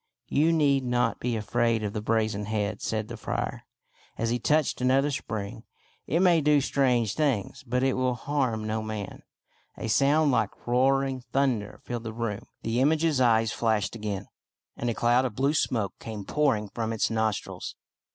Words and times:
"You 0.29 0.51
need 0.51 0.83
not 0.83 1.19
be 1.19 1.35
afraid 1.37 1.83
of 1.83 1.93
the 1.93 2.01
brazen 2.01 2.45
head," 2.45 2.81
said 2.81 3.07
the 3.07 3.17
friar, 3.17 3.67
as 4.17 4.31
he 4.31 4.39
touched 4.39 4.81
another 4.81 5.11
spring." 5.11 5.63
It 6.07 6.21
may 6.21 6.41
do 6.41 6.59
strange 6.59 7.13
things, 7.13 7.63
but 7.67 7.83
it 7.83 7.93
will 7.93 8.15
harm 8.15 8.65
no 8.65 8.81
man." 8.81 9.21
A 9.77 9.87
sound 9.87 10.31
like 10.31 10.65
rolling 10.65 11.21
thunder 11.31 11.81
filled 11.83 12.05
the 12.05 12.13
room, 12.13 12.47
the 12.63 12.81
image's 12.81 13.21
eyes 13.21 13.51
flashed 13.51 13.95
again, 13.95 14.25
and 14.75 14.89
a 14.89 14.95
cloud 14.95 15.23
of 15.23 15.35
blue 15.35 15.53
smoke 15.53 15.93
came 15.99 16.25
pouring 16.25 16.67
from 16.69 16.93
its 16.93 17.11
nostrils. 17.11 17.75